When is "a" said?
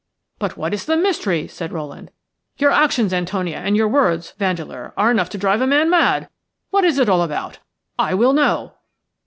5.61-5.67